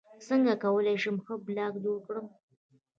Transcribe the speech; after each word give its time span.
څنګه 0.27 0.53
کولی 0.63 0.95
شم 1.03 1.17
ښه 1.25 1.33
بلاګ 1.45 1.73
جوړ 1.83 1.97
کړم 2.07 2.27